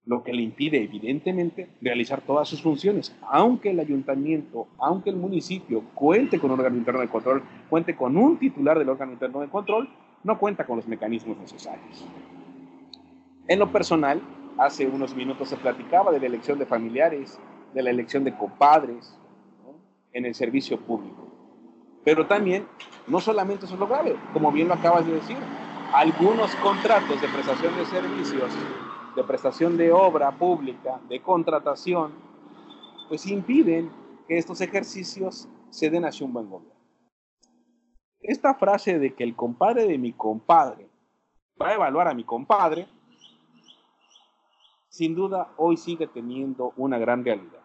[0.10, 5.84] lo que le impide evidentemente realizar todas sus funciones, aunque el ayuntamiento, aunque el municipio
[5.94, 9.50] cuente con un órgano interno de control cuente con un titular del órgano interno de
[9.50, 9.88] control,
[10.24, 12.08] no cuenta con los mecanismos necesarios.
[13.48, 14.20] En lo personal,
[14.58, 17.40] hace unos minutos se platicaba de la elección de familiares,
[17.76, 19.16] de la elección de compadres
[20.12, 21.28] en el servicio público.
[22.04, 22.66] Pero también,
[23.06, 25.38] no solamente eso es lo grave, como bien lo acabas de decir,
[25.94, 28.52] algunos contratos de prestación de servicios,
[29.16, 32.14] de prestación de obra pública, de contratación,
[33.08, 33.92] pues impiden
[34.28, 36.80] que estos ejercicios se den hacia un buen gobierno.
[38.22, 40.90] Esta frase de que el compadre de mi compadre
[41.60, 42.88] va a evaluar a mi compadre,
[44.90, 47.64] sin duda hoy sigue teniendo una gran realidad.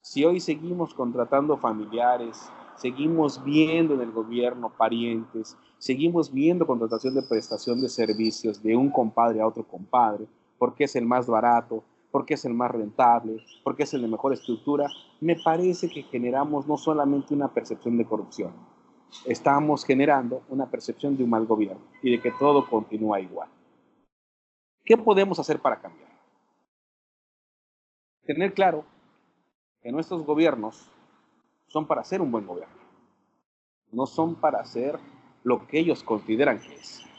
[0.00, 7.22] Si hoy seguimos contratando familiares, seguimos viendo en el gobierno parientes, seguimos viendo contratación de
[7.22, 10.26] prestación de servicios de un compadre a otro compadre,
[10.60, 14.34] porque es el más barato, porque es el más rentable, porque es el de mejor
[14.34, 14.90] estructura,
[15.22, 18.52] me parece que generamos no solamente una percepción de corrupción,
[19.24, 23.48] estamos generando una percepción de un mal gobierno y de que todo continúa igual.
[24.84, 26.10] ¿Qué podemos hacer para cambiar?
[28.26, 28.84] Tener claro
[29.80, 30.90] que nuestros gobiernos
[31.68, 32.76] son para ser un buen gobierno,
[33.92, 34.98] no son para hacer
[35.42, 37.09] lo que ellos consideran que es.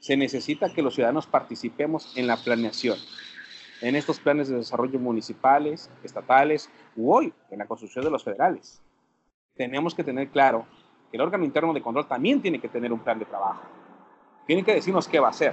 [0.00, 2.98] Se necesita que los ciudadanos participemos en la planeación,
[3.80, 8.82] en estos planes de desarrollo municipales, estatales u hoy en la construcción de los federales
[9.60, 10.64] tenemos que tener claro
[11.10, 13.60] que el órgano interno de control también tiene que tener un plan de trabajo.
[14.46, 15.52] Tiene que decirnos qué va a hacer.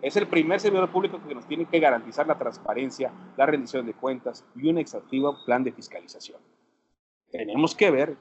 [0.00, 3.94] Es el primer servidor público que nos tiene que garantizar la transparencia, la rendición de
[3.94, 6.38] cuentas y un exhaustivo plan de fiscalización.
[7.32, 8.16] Tenemos que ver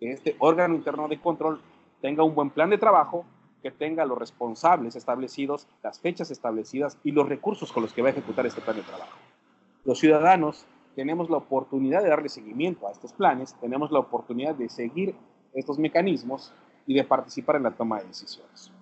[0.00, 1.60] que este órgano interno de control
[2.00, 3.24] tenga un buen plan de trabajo,
[3.62, 8.08] que tenga los responsables establecidos, las fechas establecidas y los recursos con los que va
[8.08, 9.18] a ejecutar este plan de trabajo.
[9.84, 14.68] Los ciudadanos tenemos la oportunidad de darle seguimiento a estos planes, tenemos la oportunidad de
[14.68, 15.14] seguir
[15.54, 16.52] estos mecanismos
[16.86, 18.72] y de participar en la toma de decisiones.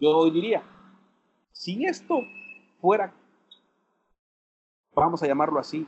[0.00, 0.62] Yo hoy diría,
[1.52, 2.20] si esto
[2.80, 3.12] fuera,
[4.94, 5.86] vamos a llamarlo así,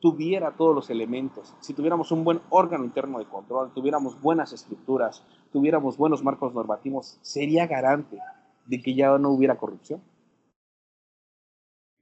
[0.00, 5.24] tuviera todos los elementos, si tuviéramos un buen órgano interno de control, tuviéramos buenas estructuras,
[5.52, 8.18] tuviéramos buenos marcos normativos, sería garante
[8.66, 10.02] de que ya no hubiera corrupción.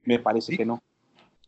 [0.03, 0.81] Me parece que no.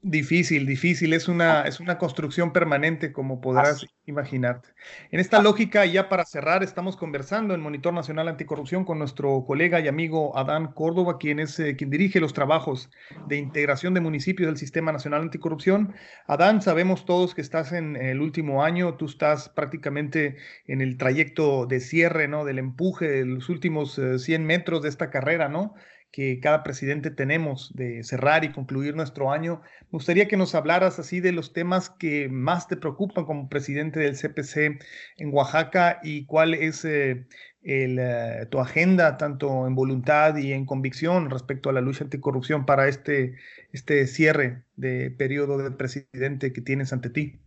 [0.03, 1.13] Difícil, difícil.
[1.13, 4.69] Es una, es una construcción permanente, como podrás imaginarte.
[5.09, 9.79] En esta lógica, ya para cerrar, estamos conversando en Monitor Nacional Anticorrupción con nuestro colega
[9.79, 12.91] y amigo Adán Córdoba, quien es eh, quien dirige los trabajos
[13.27, 15.95] de integración de municipios del Sistema Nacional Anticorrupción.
[16.27, 21.65] Adán, sabemos todos que estás en el último año, tú estás prácticamente en el trayecto
[21.65, 22.45] de cierre, ¿no?
[22.45, 25.73] Del empuje de los últimos 100 eh, metros de esta carrera, ¿no?
[26.17, 29.61] Que cada presidente tenemos de cerrar y concluir nuestro año.
[29.81, 33.99] Me gustaría que nos hablaras así de los temas que más te preocupan como presidente
[33.99, 34.81] del CPC
[35.17, 37.27] en Oaxaca y cuál es eh,
[37.61, 42.87] eh, tu agenda, tanto en voluntad y en convicción respecto a la lucha anticorrupción para
[42.87, 43.35] este,
[43.71, 47.39] este cierre de periodo de presidente que tienes ante ti.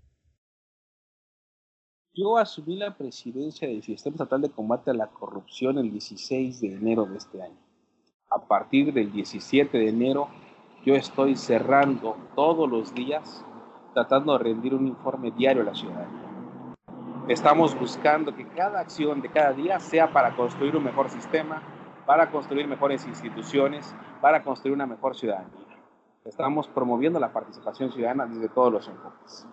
[2.15, 6.69] Yo asumí la presidencia del Sistema Estatal de Combate a la Corrupción el 16 de
[6.69, 7.70] enero de este año.
[8.33, 10.29] A partir del 17 de enero,
[10.85, 13.45] yo estoy cerrando todos los días,
[13.93, 16.29] tratando de rendir un informe diario a la ciudadanía.
[17.27, 21.61] Estamos buscando que cada acción de cada día sea para construir un mejor sistema,
[22.07, 25.67] para construir mejores instituciones, para construir una mejor ciudadanía.
[26.25, 29.45] Estamos promoviendo la participación ciudadana desde todos los enfoques.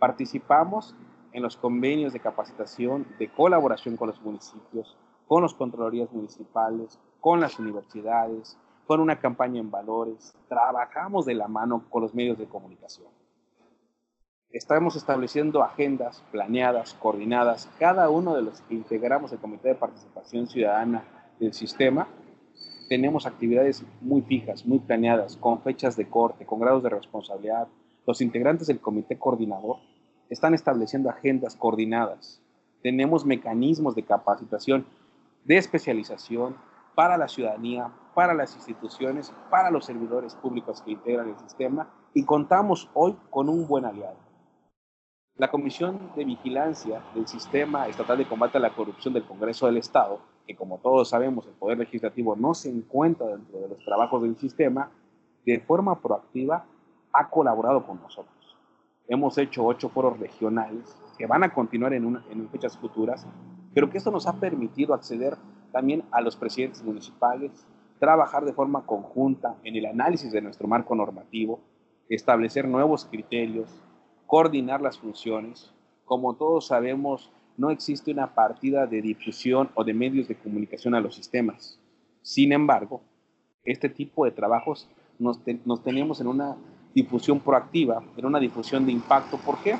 [0.00, 0.96] Participamos
[1.30, 4.96] en los convenios de capacitación, de colaboración con los municipios,
[5.28, 10.34] con los controlorías municipales, con las universidades, con una campaña en valores.
[10.48, 13.08] Trabajamos de la mano con los medios de comunicación.
[14.50, 17.68] Estamos estableciendo agendas planeadas, coordinadas.
[17.78, 21.04] Cada uno de los que integramos el Comité de Participación Ciudadana
[21.38, 22.08] del sistema,
[22.88, 27.68] tenemos actividades muy fijas, muy planeadas, con fechas de corte, con grados de responsabilidad.
[28.06, 29.76] Los integrantes del Comité Coordinador
[30.30, 32.40] están estableciendo agendas coordinadas.
[32.82, 34.86] Tenemos mecanismos de capacitación,
[35.44, 36.56] de especialización
[36.98, 42.24] para la ciudadanía, para las instituciones, para los servidores públicos que integran el sistema y
[42.24, 44.16] contamos hoy con un buen aliado.
[45.36, 49.76] La Comisión de Vigilancia del Sistema Estatal de Combate a la Corrupción del Congreso del
[49.76, 54.20] Estado, que como todos sabemos el Poder Legislativo no se encuentra dentro de los trabajos
[54.22, 54.90] del sistema,
[55.46, 56.64] de forma proactiva
[57.12, 58.56] ha colaborado con nosotros.
[59.06, 63.24] Hemos hecho ocho foros regionales que van a continuar en, en fechas futuras,
[63.72, 65.36] pero que esto nos ha permitido acceder
[65.72, 67.66] también a los presidentes municipales,
[67.98, 71.60] trabajar de forma conjunta en el análisis de nuestro marco normativo,
[72.08, 73.68] establecer nuevos criterios,
[74.26, 75.72] coordinar las funciones.
[76.04, 81.00] Como todos sabemos, no existe una partida de difusión o de medios de comunicación a
[81.00, 81.80] los sistemas.
[82.22, 83.02] Sin embargo,
[83.64, 86.56] este tipo de trabajos nos, nos tenemos en una
[86.94, 89.38] difusión proactiva, en una difusión de impacto.
[89.38, 89.76] ¿Por qué?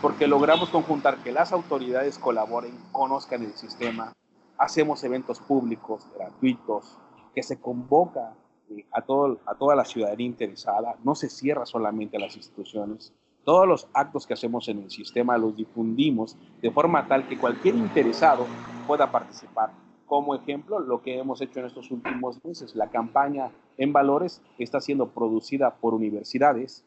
[0.00, 4.12] Porque logramos conjuntar que las autoridades colaboren, conozcan el sistema,
[4.60, 6.96] hacemos eventos públicos, gratuitos,
[7.34, 8.34] que se convoca
[8.70, 13.12] eh, a, todo, a toda la ciudadanía interesada, no se cierra solamente a las instituciones.
[13.44, 17.74] Todos los actos que hacemos en el sistema los difundimos de forma tal que cualquier
[17.74, 18.46] interesado
[18.86, 19.72] pueda participar
[20.10, 24.80] como ejemplo, lo que hemos hecho en estos últimos meses, la campaña en valores está
[24.80, 26.84] siendo producida por universidades,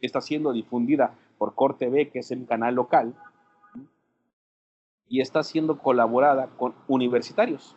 [0.00, 3.14] está siendo difundida por Corte B, que es el canal local,
[5.08, 7.76] y está siendo colaborada con universitarios.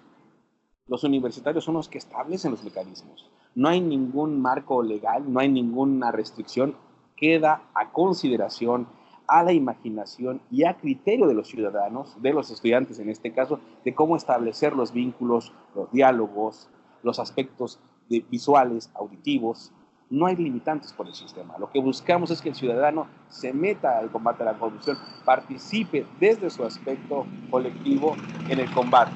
[0.88, 3.30] Los universitarios son los que establecen los mecanismos.
[3.56, 6.76] No hay ningún marco legal, no hay ninguna restricción.
[7.16, 8.88] Queda a consideración
[9.28, 13.60] a la imaginación y a criterio de los ciudadanos, de los estudiantes en este caso,
[13.84, 16.70] de cómo establecer los vínculos, los diálogos,
[17.04, 19.74] los aspectos visuales, auditivos.
[20.10, 21.58] No hay limitantes por el sistema.
[21.58, 26.06] Lo que buscamos es que el ciudadano se meta al combate a la corrupción, participe
[26.20, 28.16] desde su aspecto colectivo
[28.48, 29.12] en el combate.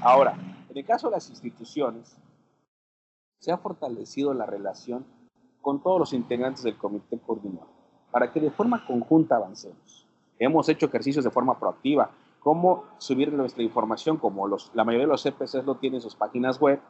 [0.00, 0.34] Ahora,
[0.68, 2.16] en el caso de las instituciones,
[3.38, 5.06] se ha fortalecido la relación
[5.60, 10.06] con todos los integrantes del comité coordinador para que de forma conjunta avancemos.
[10.38, 15.12] Hemos hecho ejercicios de forma proactiva, cómo subir nuestra información, como los, la mayoría de
[15.12, 16.80] los CPCs lo tienen en sus páginas web,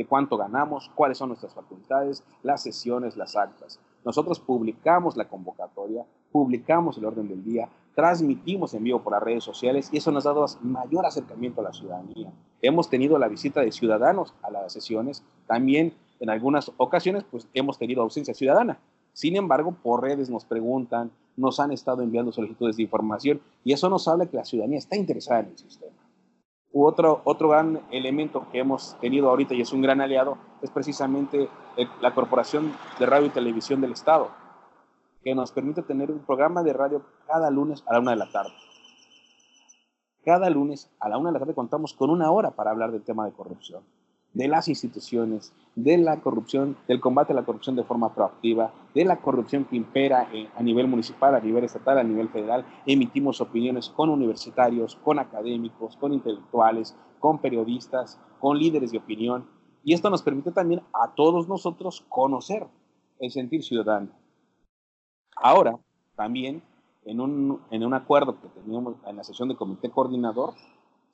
[0.00, 3.78] de cuánto ganamos, cuáles son nuestras facultades, las sesiones, las actas.
[4.02, 9.44] Nosotros publicamos la convocatoria, publicamos el orden del día, transmitimos en vivo por las redes
[9.44, 12.32] sociales y eso nos ha dado mayor acercamiento a la ciudadanía.
[12.62, 17.76] Hemos tenido la visita de ciudadanos a las sesiones, también en algunas ocasiones pues hemos
[17.76, 18.80] tenido ausencia ciudadana,
[19.12, 23.90] sin embargo, por redes nos preguntan, nos han estado enviando solicitudes de información y eso
[23.90, 25.99] nos habla que la ciudadanía está interesada en el sistema.
[26.72, 31.48] Otro, otro gran elemento que hemos tenido ahorita y es un gran aliado es precisamente
[32.00, 34.30] la Corporación de Radio y Televisión del Estado,
[35.24, 38.30] que nos permite tener un programa de radio cada lunes a la una de la
[38.30, 38.52] tarde.
[40.24, 43.02] Cada lunes a la una de la tarde contamos con una hora para hablar del
[43.02, 43.82] tema de corrupción
[44.32, 49.04] de las instituciones, de la corrupción, del combate a la corrupción de forma proactiva, de
[49.04, 52.64] la corrupción que impera eh, a nivel municipal, a nivel estatal, a nivel federal.
[52.86, 59.48] Emitimos opiniones con universitarios, con académicos, con intelectuales, con periodistas, con líderes de opinión.
[59.82, 62.66] Y esto nos permite también a todos nosotros conocer
[63.18, 64.10] el sentir ciudadano.
[65.36, 65.78] Ahora,
[66.16, 66.62] también
[67.04, 70.54] en un, en un acuerdo que teníamos en la sesión de comité coordinador,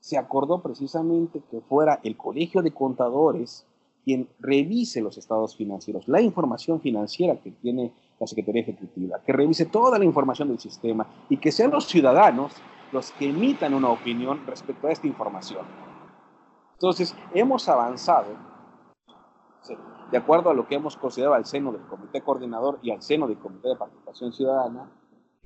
[0.07, 3.67] se acordó precisamente que fuera el Colegio de Contadores
[4.05, 9.67] quien revise los estados financieros, la información financiera que tiene la Secretaría Ejecutiva, que revise
[9.67, 12.53] toda la información del sistema y que sean los ciudadanos
[12.93, 15.67] los que emitan una opinión respecto a esta información.
[16.75, 18.29] Entonces, hemos avanzado,
[20.13, 23.27] de acuerdo a lo que hemos considerado al seno del Comité Coordinador y al seno
[23.27, 24.89] del Comité de Participación Ciudadana,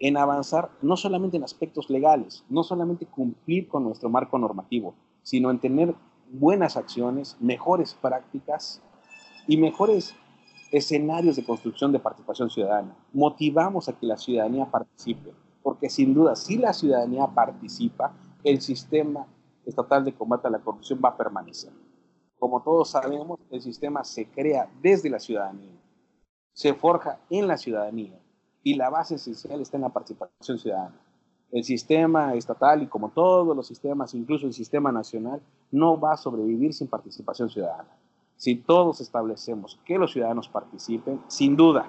[0.01, 5.51] en avanzar no solamente en aspectos legales, no solamente cumplir con nuestro marco normativo, sino
[5.51, 5.94] en tener
[6.32, 8.82] buenas acciones, mejores prácticas
[9.46, 10.14] y mejores
[10.72, 12.96] escenarios de construcción de participación ciudadana.
[13.12, 19.26] Motivamos a que la ciudadanía participe, porque sin duda, si la ciudadanía participa, el sistema
[19.66, 21.72] estatal de combate a la corrupción va a permanecer.
[22.38, 25.78] Como todos sabemos, el sistema se crea desde la ciudadanía,
[26.55, 28.18] se forja en la ciudadanía
[28.62, 31.00] y la base esencial está en la participación ciudadana.
[31.50, 35.42] El sistema estatal y como todos los sistemas, incluso el sistema nacional,
[35.72, 37.88] no va a sobrevivir sin participación ciudadana.
[38.36, 41.86] Si todos establecemos que los ciudadanos participen, sin duda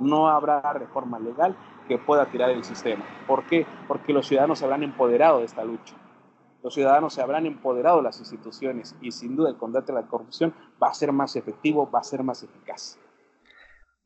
[0.00, 1.56] no habrá reforma legal
[1.88, 3.04] que pueda tirar el sistema.
[3.26, 3.66] ¿Por qué?
[3.88, 5.94] Porque los ciudadanos se habrán empoderado de esta lucha.
[6.62, 10.06] Los ciudadanos se habrán empoderado de las instituciones y sin duda el combate a la
[10.06, 10.52] corrupción
[10.82, 12.98] va a ser más efectivo, va a ser más eficaz.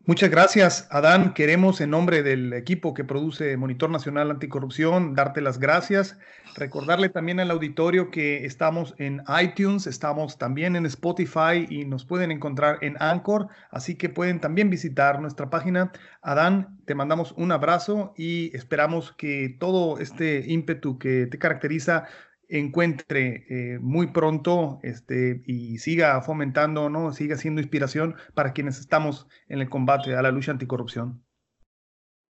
[0.07, 1.35] Muchas gracias, Adán.
[1.35, 6.19] Queremos, en nombre del equipo que produce Monitor Nacional Anticorrupción, darte las gracias.
[6.57, 12.31] Recordarle también al auditorio que estamos en iTunes, estamos también en Spotify y nos pueden
[12.31, 15.93] encontrar en Anchor, así que pueden también visitar nuestra página.
[16.23, 22.07] Adán, te mandamos un abrazo y esperamos que todo este ímpetu que te caracteriza
[22.51, 27.13] encuentre eh, muy pronto este, y siga fomentando, ¿no?
[27.13, 31.23] siga siendo inspiración para quienes estamos en el combate a la lucha anticorrupción.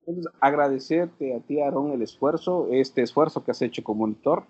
[0.07, 4.45] Entonces, agradecerte a ti, Aarón, el esfuerzo, este esfuerzo que has hecho como monitor,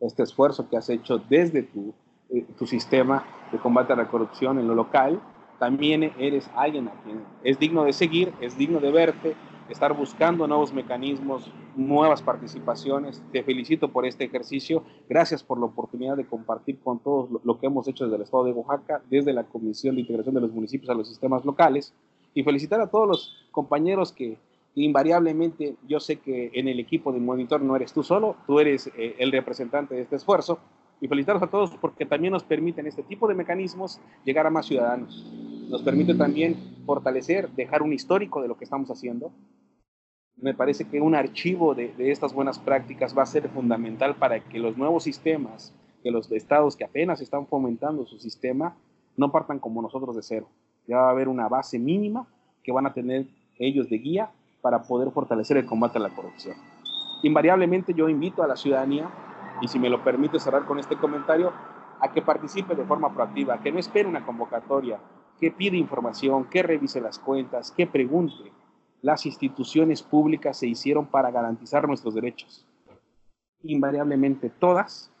[0.00, 1.94] este esfuerzo que has hecho desde tu,
[2.30, 5.22] eh, tu sistema de combate a la corrupción en lo local.
[5.58, 9.36] También eres alguien a quien es digno de seguir, es digno de verte,
[9.68, 13.22] estar buscando nuevos mecanismos, nuevas participaciones.
[13.32, 14.84] Te felicito por este ejercicio.
[15.08, 18.44] Gracias por la oportunidad de compartir con todos lo, que hemos hecho desde el Estado
[18.44, 21.94] de Oaxaca, desde la Comisión de Integración de los Municipios a los Sistemas Locales.
[22.34, 24.36] Y felicitar a todos los compañeros que
[24.74, 28.88] invariablemente yo sé que en el equipo de monitor no eres tú solo, tú eres
[28.98, 30.58] eh, el representante de este esfuerzo.
[31.00, 34.66] Y felicitarlos a todos porque también nos permiten este tipo de mecanismos llegar a más
[34.66, 35.26] ciudadanos.
[35.68, 36.56] Nos permite también
[36.86, 39.32] fortalecer, dejar un histórico de lo que estamos haciendo,
[40.36, 44.58] me parece que un archivo de, estas buenas prácticas va a ser fundamental para que
[44.58, 48.76] los nuevos sistemas, que los estados que apenas están fomentando su sistema,
[49.16, 50.48] no partan como nosotros de cero.
[50.86, 52.26] Ya va a haber una base mínima
[52.62, 53.26] que van a tener
[53.58, 54.30] ellos de guía
[54.60, 56.56] para poder fortalecer el combate a la corrupción.
[57.22, 59.08] Invariablemente yo invito a la ciudadanía,
[59.62, 61.52] y si me lo permite cerrar con este comentario,
[62.00, 64.98] a que participe de forma proactiva, que no espere una convocatoria,
[65.38, 68.52] que pide información, que revise las cuentas, que pregunte,
[69.04, 72.66] las instituciones públicas se hicieron para garantizar nuestros derechos.
[73.62, 75.12] Invariablemente todas,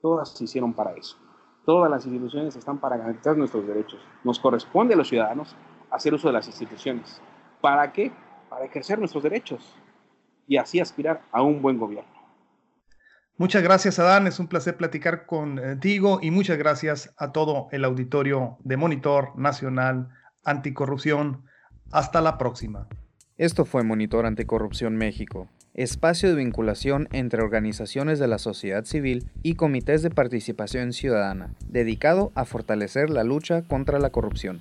[0.00, 1.18] todas se hicieron para eso.
[1.66, 4.00] Todas las instituciones están para garantizar nuestros derechos.
[4.24, 5.54] Nos corresponde a los ciudadanos
[5.90, 7.20] hacer uso de las instituciones.
[7.60, 8.10] ¿Para qué?
[8.48, 9.76] Para ejercer nuestros derechos
[10.46, 12.10] y así aspirar a un buen gobierno.
[13.36, 14.26] Muchas gracias, Adán.
[14.26, 20.08] Es un placer platicar contigo y muchas gracias a todo el auditorio de Monitor Nacional
[20.42, 21.44] Anticorrupción.
[21.92, 22.88] Hasta la próxima.
[23.38, 29.56] Esto fue Monitor Anticorrupción México, espacio de vinculación entre organizaciones de la sociedad civil y
[29.56, 34.56] comités de participación ciudadana, dedicado a fortalecer la lucha contra la corrupción.